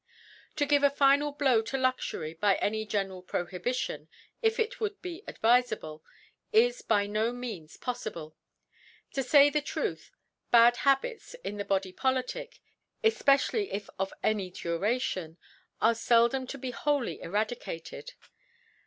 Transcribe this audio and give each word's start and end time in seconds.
To 0.55 0.65
give 0.65 0.81
a 0.81 0.89
final 0.89 1.31
Blow 1.31 1.61
to 1.61 1.77
Luxury 1.77 2.33
by 2.33 2.57
gny 2.59 2.89
general 2.89 3.21
Prohibition, 3.21 4.07
if 4.41 4.59
it 4.59 4.79
would 4.79 4.99
be 4.99 5.23
aidvif 5.27 5.79
* 5.79 5.79
»ble, 5.79 6.03
is 6.51 6.81
by 6.81 7.05
no 7.05 7.31
means 7.31 7.77
poflfible. 7.77 8.33
To 9.13 9.23
fay 9.23 9.51
the 9.51 9.61
Truth, 9.61 10.09
bad 10.49 10.77
Habits 10.77 11.35
in 11.43 11.57
the 11.57 11.65
Body 11.65 11.93
Politic^ 11.93 12.57
eipeciaily 13.03 13.69
if 13.71 13.91
of 13.99 14.11
any 14.23 14.49
Duration, 14.49 15.37
are 15.79 15.93
leldom 15.93 16.47
to 16.49 16.57
be 16.57 16.71
wholly 16.71 17.21
eradicated. 17.21 18.13